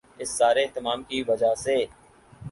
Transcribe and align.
اس 0.21 0.29
سارے 0.37 0.61
اہتمام 0.65 0.99
کی 1.09 1.21
وجہ 1.27 1.53
سے 1.63 1.75